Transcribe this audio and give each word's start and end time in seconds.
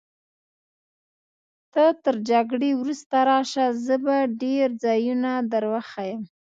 ته 1.73 1.83
تر 2.03 2.15
جګړې 2.29 2.71
وروسته 2.81 3.17
راشه، 3.29 3.65
زه 3.85 3.95
به 4.03 4.17
ډېر 4.41 4.67
ځایونه 4.83 5.31
در 5.51 5.63
وښیم. 5.71 6.21